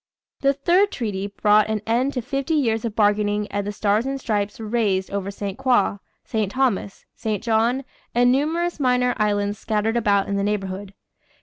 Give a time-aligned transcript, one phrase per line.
[0.39, 4.19] The third treaty brought an end to fifty years of bargaining and the Stars and
[4.19, 5.59] Stripes were raised over St.
[5.59, 6.51] Croix, St.
[6.51, 7.43] Thomas, St.
[7.43, 7.83] John,
[8.15, 10.95] and numerous minor islands scattered about in the neighborhood.